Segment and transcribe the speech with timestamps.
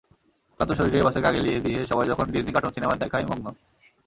[0.53, 3.45] ক্লান্ত শরীরে বাসে গা-এলিয়ে দিয়ে সবাই যখন ডিজনি কার্টুন সিনেমা দেখায় মগ্ন।